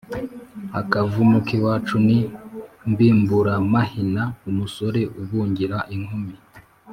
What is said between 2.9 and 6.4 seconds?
Mbimburamahina-Umusore ubungira inkumi.